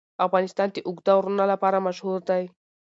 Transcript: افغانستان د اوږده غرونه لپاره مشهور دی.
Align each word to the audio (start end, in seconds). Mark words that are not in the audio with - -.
افغانستان 0.25 0.67
د 0.71 0.77
اوږده 0.87 1.13
غرونه 1.17 1.45
لپاره 1.51 1.83
مشهور 1.87 2.19
دی. 2.29 2.43